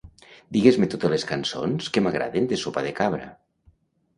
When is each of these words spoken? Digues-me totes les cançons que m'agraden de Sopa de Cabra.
Digues-me 0.55 0.87
totes 0.93 1.11
les 1.13 1.25
cançons 1.31 1.91
que 1.97 2.03
m'agraden 2.07 2.51
de 2.53 2.59
Sopa 2.63 2.85
de 2.89 2.95
Cabra. 3.03 3.29